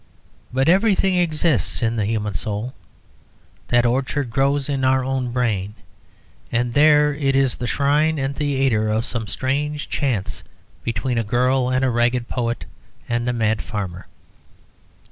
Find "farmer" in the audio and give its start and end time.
13.61-14.07